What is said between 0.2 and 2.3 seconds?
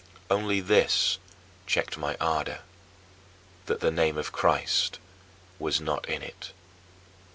Only this checked my